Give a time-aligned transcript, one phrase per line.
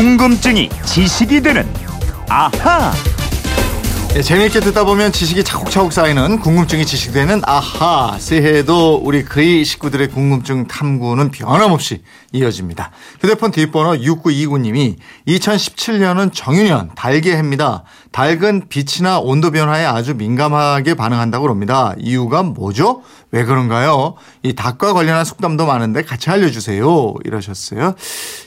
[0.00, 1.68] 궁금증이 지식이 되는
[2.30, 2.90] 아하.
[4.16, 10.66] 예, 재미있게 듣다 보면 지식이 차곡차곡 쌓이는 궁금증이 지식되는 아하 새해에도 우리 그이 식구들의 궁금증
[10.66, 12.02] 탐구는 변함없이
[12.32, 12.92] 이어집니다.
[13.20, 14.96] 휴대폰 뒷번호 6929님이
[15.28, 17.84] 2017년은 정유년 달개해입니다.
[18.10, 21.94] 닭은 빛이나 온도 변화에 아주 민감하게 반응한다고 합니다.
[21.98, 23.02] 이유가 뭐죠?
[23.32, 24.14] 왜 그런가요?
[24.42, 27.14] 이 닭과 관련한 속담도 많은데 같이 알려주세요.
[27.24, 27.94] 이러셨어요.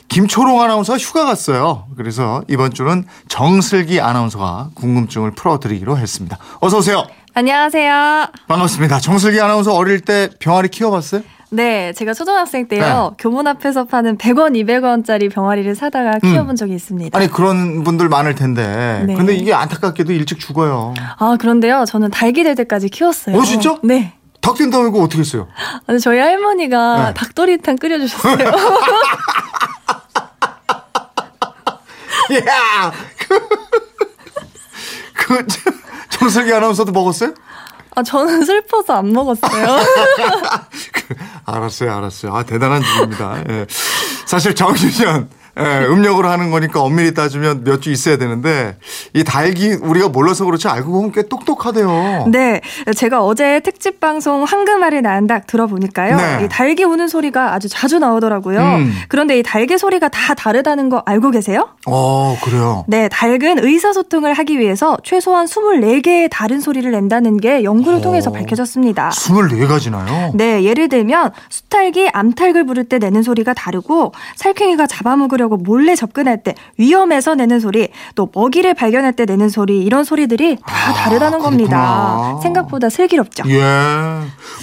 [0.08, 1.86] 김초롱 아나운서 휴가 갔어요.
[1.96, 6.38] 그래서 이번 주는 정슬기 아나운서가 궁금증을 풀어드리기로 했습니다.
[6.60, 7.04] 어서 오세요.
[7.32, 8.26] 안녕하세요.
[8.46, 9.00] 반갑습니다.
[9.00, 11.22] 정슬기 아나운서 어릴 때 병아리 키워봤어요?
[11.50, 13.10] 네, 제가 초등학생 때요.
[13.10, 13.16] 네.
[13.18, 16.56] 교문 앞에서 파는 100원, 200원짜리 병아리를 사다가 키워본 음.
[16.56, 17.16] 적이 있습니다.
[17.16, 19.04] 아니 그런 분들 많을 텐데.
[19.06, 19.14] 네.
[19.14, 20.94] 근데 이게 안타깝게도 일찍 죽어요.
[21.18, 23.36] 아 그런데요, 저는 닭이 될 때까지 키웠어요.
[23.36, 23.78] 어 진짜?
[23.84, 24.14] 네.
[24.44, 25.48] 닭 된다고 이거 어떻게 했어요?
[25.86, 27.14] 아니, 저희 할머니가 네.
[27.14, 28.44] 닭도리탕 끓여주셨어요.
[32.46, 32.92] 야,
[35.14, 35.46] 그, 그
[36.10, 37.32] 정슬기 아나운서도 먹었어요?
[37.94, 39.78] 아, 저는 슬퍼서 안 먹었어요.
[41.46, 42.34] 알았어요, 알았어요.
[42.34, 43.44] 아, 대단한 분입니다.
[43.48, 43.66] 예.
[44.26, 48.76] 사실 정유년 예, 음력으로 하는 거니까 엄밀히 따지면 몇 주 있어야 되는데
[49.12, 52.26] 이 닭이 우리가 몰라서 그렇지 알고 보면 꽤 똑똑하대요.
[52.30, 52.60] 네,
[52.96, 56.16] 제가 어제 특집 방송 황금알을 낳은 닭 들어보니까요.
[56.16, 56.40] 네.
[56.44, 58.60] 이 닭이 우는 소리가 아주 자주 나오더라고요.
[58.60, 58.92] 음.
[59.08, 61.68] 그런데 이 닭의 소리가 다 다르다는 거 알고 계세요?
[61.86, 62.84] 어, 그래요.
[62.88, 69.10] 네, 닭은 의사소통을 하기 위해서 최소한 24개의 다른 소리를 낸다는 게 연구를 어, 통해서 밝혀졌습니다.
[69.10, 70.30] 24가지나요?
[70.34, 76.42] 네, 예를 들면 수탉이 암탉을 부를 때 내는 소리가 다르고 살쾡이가 잡아먹으려 하려고 몰래 접근할
[76.42, 81.38] 때 위험해서 내는 소리, 또 먹이를 발견할 때 내는 소리 이런 소리들이 다 아, 다르다는
[81.38, 82.38] 겁니다.
[82.42, 83.44] 생각보다 슬기롭죠.
[83.48, 83.60] 예.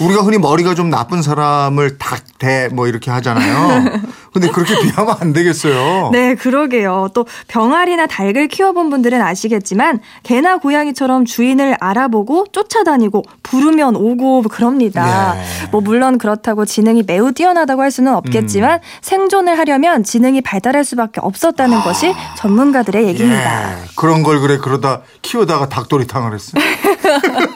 [0.00, 4.00] 우리가 흔히 머리가 좀 나쁜 사람을 닭대 뭐 이렇게 하잖아요.
[4.32, 6.10] 근데 그렇게 비하면 안 되겠어요.
[6.12, 7.08] 네, 그러게요.
[7.14, 15.36] 또 병아리나 닭을 키워본 분들은 아시겠지만 개나 고양이처럼 주인을 알아보고 쫓아다니고 부르면 오고 그럽니다.
[15.36, 15.70] 예.
[15.70, 18.80] 뭐 물론 그렇다고 지능이 매우 뛰어나다고 할 수는 없겠지만 음.
[19.02, 21.82] 생존을 하려면 지능이 발달 할 수밖에 없었다는 아.
[21.82, 23.72] 것이 전문가들의 얘기입니다.
[23.72, 23.84] 예.
[23.96, 26.52] 그런 걸 그래 그러다 키우다가 닭도리탕을 했어.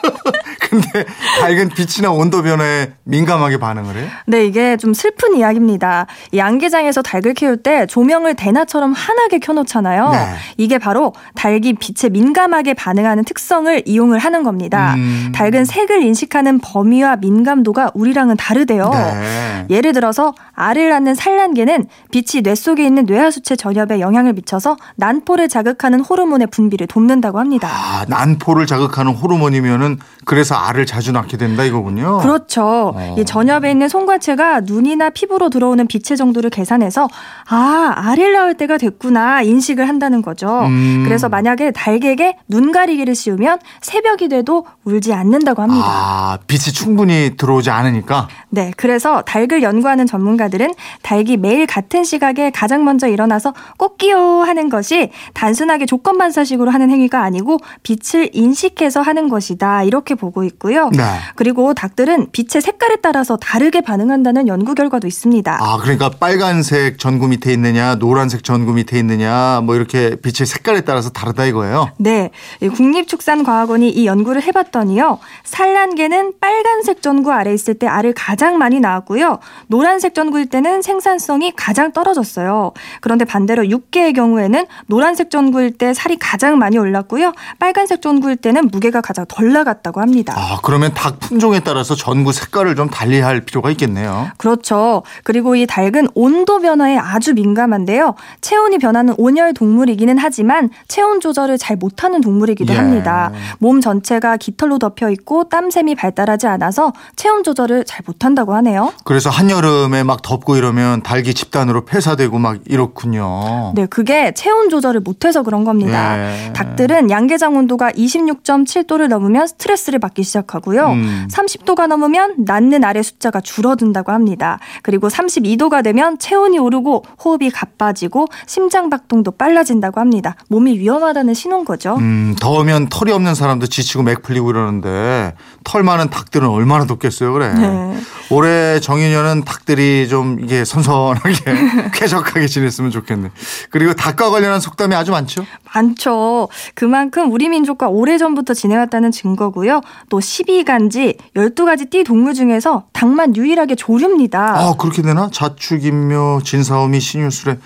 [0.69, 1.05] 근데
[1.41, 4.07] 닭은 빛이나 온도 변화에 민감하게 반응을 해요?
[4.25, 6.07] 네, 이게 좀 슬픈 이야기입니다.
[6.35, 10.09] 양계장에서 닭을 키울 때 조명을 대낮처럼 환하게 켜놓잖아요.
[10.09, 10.33] 네.
[10.57, 14.95] 이게 바로 닭이 빛에 민감하게 반응하는 특성을 이용을 하는 겁니다.
[14.95, 15.31] 음.
[15.33, 18.89] 닭은 색을 인식하는 범위와 민감도가 우리랑은 다르대요.
[18.89, 19.65] 네.
[19.69, 26.01] 예를 들어서 알을 낳는 산란계는 빛이 뇌 속에 있는 뇌하수체 전엽에 영향을 미쳐서 난포를 자극하는
[26.01, 27.69] 호르몬의 분비를 돕는다고 합니다.
[27.71, 32.19] 아, 난포를 자극하는 호르몬이면은 그래서 알을 자주 낳게 된다 이거군요.
[32.19, 32.93] 그렇죠.
[32.95, 33.15] 어.
[33.17, 37.07] 이 전엽에 있는 송과체가 눈이나 피부로 들어오는 빛의 정도를 계산해서
[37.49, 40.61] 아 알을 낳을 때가 됐구나 인식을 한다는 거죠.
[40.65, 41.03] 음.
[41.05, 45.85] 그래서 만약에 닭에게 눈 가리기를 씌우면 새벽이 돼도 울지 않는다고 합니다.
[45.85, 48.27] 아 빛이 충분히 들어오지 않으니까.
[48.49, 50.73] 네, 그래서 닭을 연구하는 전문가들은
[51.03, 57.21] 닭이 매일 같은 시각에 가장 먼저 일어나서 꼭끼요 하는 것이 단순하게 조건 반사식으로 하는 행위가
[57.23, 60.89] 아니고 빛을 인식해서 하는 것이다 이렇게 보고 있고요.
[60.89, 61.03] 네.
[61.35, 65.57] 그리고 닭들은 빛의 색깔에 따라서 다르게 반응한다는 연구 결과도 있습니다.
[65.61, 71.09] 아, 그러니까 빨간색 전구 밑에 있느냐, 노란색 전구 밑에 있느냐, 뭐 이렇게 빛의 색깔에 따라서
[71.09, 71.91] 다르다 이거예요?
[71.97, 72.31] 네.
[72.59, 75.19] 국립축산과학원이 이 연구를 해봤더니요.
[75.43, 79.39] 산란계는 빨간색 전구 아래 있을 때 알을 가장 많이 낳았고요.
[79.67, 82.73] 노란색 전구일 때는 생산성이 가장 떨어졌어요.
[83.01, 87.33] 그런데 반대로 육계의 경우에는 노란색 전구일 때 살이 가장 많이 올랐고요.
[87.59, 90.07] 빨간색 전구일 때는 무게가 가장 덜 나갔다고 합니다.
[90.07, 90.35] 합니다.
[90.37, 94.29] 아, 그러면 닭 품종에 따라서 전구 색깔을 좀 달리 할 필요가 있겠네요.
[94.37, 95.01] 그렇죠.
[95.23, 98.13] 그리고 이 닭은 온도 변화에 아주 민감한데요.
[98.41, 102.77] 체온이 변하는 온열 동물이기는 하지만 체온 조절을 잘 못하는 동물이기도 예.
[102.77, 103.31] 합니다.
[103.57, 108.93] 몸 전체가 깃털로 덮여 있고 땀샘이 발달하지 않아서 체온 조절을 잘 못한다고 하네요.
[109.05, 113.73] 그래서 한여름에 막 덥고 이러면 닭이 집단으로 폐사되고 막 이렇군요.
[113.73, 116.15] 네, 그게 체온 조절을 못해서 그런 겁니다.
[116.17, 116.53] 예.
[116.53, 120.91] 닭들은 양계장 온도가 26.7도를 넘으면 스트레스를 스트레스를 받기 시작하고요.
[120.91, 121.27] 음.
[121.31, 124.59] 30도가 넘으면 낳는 알의 숫자가 줄어든다고 합니다.
[124.83, 130.35] 그리고 32도가 되면 체온이 오르고 호흡이 가빠지고 심장 박동도 빨라진다고 합니다.
[130.49, 131.95] 몸이 위험하다는 신호인 거죠.
[131.97, 135.33] 음, 더우면 털이 없는 사람도 지치고 맥 풀리고 이러는데
[135.63, 137.53] 털 많은 닭들은 얼마나 덥겠어요, 그래.
[137.53, 137.97] 네.
[138.29, 143.31] 올해 정인년은 닭들이 좀 이게 선선하게 쾌적하게 지냈으면 좋겠네.
[143.69, 145.45] 그리고 닭과 관련한 속담이 아주 많죠?
[145.73, 146.49] 많죠.
[146.75, 149.81] 그만큼 우리 민족과 오래전부터 지내왔다는 증거고요.
[150.09, 154.59] 또 12간지 12가지 띠 동물 중에서 닭만 유일하게 조류입니다.
[154.59, 155.29] 아, 그렇게 되나?
[155.31, 157.57] 자축인묘, 진사오미, 신유술에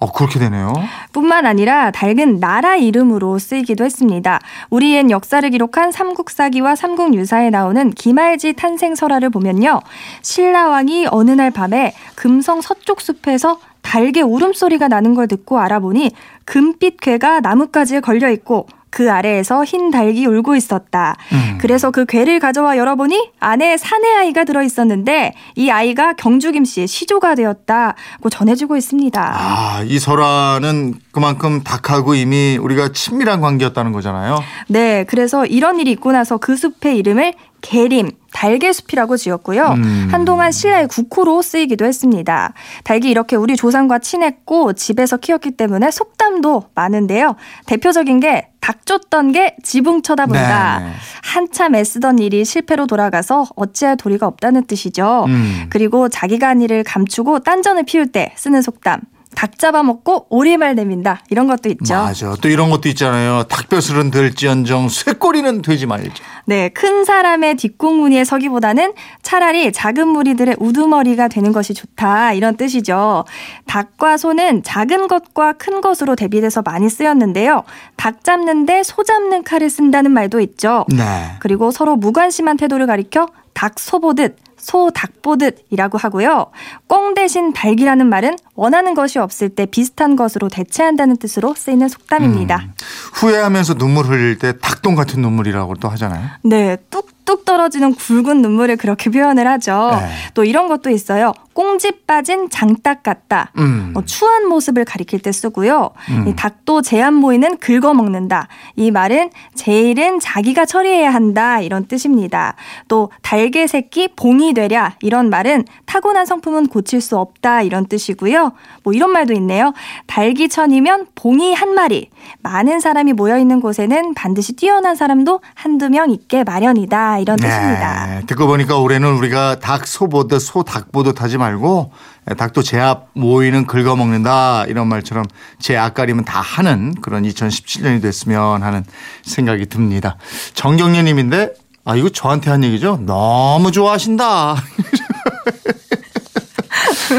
[0.00, 0.72] 어, 그렇게 되네요.
[1.12, 4.38] 뿐만 아니라 닭은 나라 이름으로 쓰이기도 했습니다.
[4.70, 9.80] 우리의 역사를 기록한 삼국사기와 삼국유사에 나오는 김알지 탄생 설화를 보면요.
[10.22, 16.12] 신라왕이 어느 날 밤에 금성 서쪽 숲에서 달개 울음소리가 나는 걸 듣고 알아보니
[16.44, 18.66] 금빛 괴가 나뭇가지에 걸려 있고
[18.98, 21.14] 그 아래에서 흰 닭이 울고 있었다.
[21.30, 21.58] 음.
[21.60, 26.88] 그래서 그 괴를 가져와 열어보니 안에 사내 아이가 들어 있었는데 이 아이가 경주 김 씨의
[26.88, 29.20] 시조가 되었다고 전해지고 있습니다.
[29.22, 34.42] 아, 이 설화는 그만큼 닭하고 이미 우리가 친밀한 관계였다는 거잖아요.
[34.66, 39.74] 네, 그래서 이런 일이 있고 나서 그 숲의 이름을 계림, 달개숲이라고 지었고요.
[39.76, 40.08] 음.
[40.10, 42.52] 한동안 신라의 국호로 쓰이기도 했습니다.
[42.84, 47.36] 닭이 이렇게 우리 조상과 친했고 집에서 키웠기 때문에 속담도 많은데요.
[47.66, 50.80] 대표적인 게 닭 쫓던 게 지붕 쳐다본다.
[50.80, 50.92] 네.
[51.22, 55.24] 한참 애쓰던 일이 실패로 돌아가서 어찌할 도리가 없다는 뜻이죠.
[55.26, 55.66] 음.
[55.70, 59.00] 그리고 자기가 한 일을 감추고 딴전을 피울 때 쓰는 속담.
[59.34, 61.22] 닭 잡아먹고 오리말 내민다.
[61.30, 61.94] 이런 것도 있죠.
[61.94, 62.36] 맞아.
[62.42, 63.44] 또 이런 것도 있잖아요.
[63.44, 66.22] 닭벼슬은 될지언정 쇠꼬리는 되지 말자.
[66.48, 66.70] 네.
[66.70, 72.32] 큰 사람의 뒷공무니에 서기보다는 차라리 작은 무리들의 우두머리가 되는 것이 좋다.
[72.32, 73.26] 이런 뜻이죠.
[73.66, 77.64] 닭과 소는 작은 것과 큰 것으로 대비돼서 많이 쓰였는데요.
[77.96, 80.86] 닭 잡는데 소 잡는 칼을 쓴다는 말도 있죠.
[80.88, 81.04] 네.
[81.40, 86.50] 그리고 서로 무관심한 태도를 가리켜 닭 소 보듯 소, 닭 보듯이라고 하고요.
[86.86, 92.56] 꽁 대신 닭이라는 말은 원하는 것이 없을 때 비슷한 것으로 대체한다는 뜻으로 쓰이는 속담입니다.
[92.56, 92.72] 음,
[93.14, 96.28] 후회하면서 눈물 흘릴 때 닭똥 같은 눈물이라고 또 하잖아요.
[96.42, 99.90] 네, 뚝뚝 떨어지는 굵은 눈물을 그렇게 표현을 하죠.
[100.00, 100.10] 네.
[100.34, 101.32] 또 이런 것도 있어요.
[101.52, 103.50] 꽁지 빠진 장닭 같다.
[103.58, 103.92] 음.
[103.96, 105.90] 어, 추한 모습을 가리킬 때 쓰고요.
[106.10, 106.36] 음.
[106.36, 108.46] 닭도 제한 모이는 긁어먹는다.
[108.76, 111.60] 이 말은 제일은 자기가 처리해야 한다.
[111.60, 112.54] 이런 뜻입니다.
[112.86, 114.94] 또 달개 새끼 봉이 되랴.
[115.00, 117.62] 이런 말은 타고난 성품은 고칠 수 없다.
[117.62, 118.52] 이런 뜻이고요.
[118.82, 119.72] 뭐 이런 말도 있네요.
[120.06, 122.10] 달기천이면 봉이 한 마리.
[122.40, 127.18] 많은 사람이 모여 있는 곳에는 반드시 뛰어난 사람도 한두 명 있게 마련이다.
[127.18, 127.48] 이런 네.
[127.48, 128.20] 뜻입니다.
[128.26, 131.92] 듣고 보니까 올해는 우리가 닭 소보듯 소 닭보듯 하지 말고
[132.36, 135.24] 닭도 제앞 모이는 긁어먹는다 이런 말처럼
[135.58, 138.84] 제 앞가림은 다 하는 그런 2017년이 됐으면 하는
[139.22, 140.16] 생각이 듭니다.
[140.54, 141.52] 정경련 님인데
[141.88, 142.98] 아 이거 저한테 한 얘기죠?
[143.06, 144.56] 너무 좋아하신다.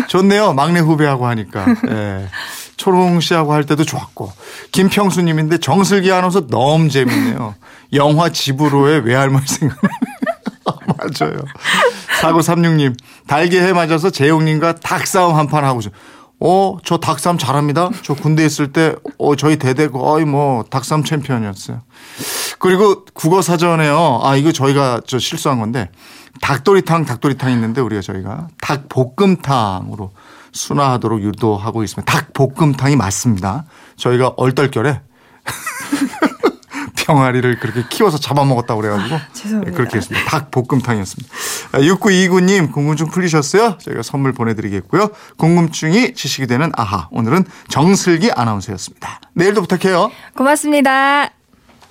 [0.08, 0.54] 좋네요.
[0.54, 1.66] 막내 후배하고 하니까.
[1.88, 2.28] 네.
[2.78, 4.32] 초롱 씨하고 할 때도 좋았고.
[4.72, 7.56] 김평수 님인데 정슬기 아나운서 너무 재밌네요.
[7.94, 9.94] 영화 집으로의 외할머니 생각나네.
[11.20, 11.40] 맞아요.
[12.22, 12.96] 4936님,
[13.26, 15.80] 달걀해 맞아서 재용님과 닭싸움 한 판 하고,
[16.42, 17.90] 어, 저 닭싸움 잘합니다.
[18.04, 21.82] 저 군대 있을 때, 어, 저희 대대 거의 뭐, 닭싸움 챔피언이었어요.
[22.60, 24.20] 그리고 국어 사전에요.
[24.24, 25.90] 아, 이거 저희가 저 실수한 건데,
[26.42, 30.12] 닭도리탕, 닭도리탕 있는데, 우리가 저희가 닭볶음탕으로
[30.52, 32.12] 순화하도록 유도하고 있습니다.
[32.12, 33.66] 닭볶음탕이 맞습니다.
[33.96, 35.02] 저희가 얼떨결에
[36.96, 39.72] 병아리를 그렇게 키워서 잡아먹었다고 그래가지고 아, 죄송합니다.
[39.72, 40.30] 네, 그렇게 했습니다.
[40.30, 41.34] 닭볶음탕이었습니다.
[41.74, 43.78] 6929님 아, 궁금증 풀리셨어요?
[43.80, 45.10] 저희가 선물 보내드리겠고요.
[45.38, 49.22] 궁금증이 지식이 되는 아하 오늘은 정슬기 아나운서였습니다.
[49.34, 50.12] 내일도 부탁해요.
[50.36, 51.39] 고맙습니다.